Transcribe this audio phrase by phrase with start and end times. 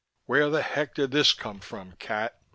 [0.25, 2.33] "Where the heck did this come from, cat?"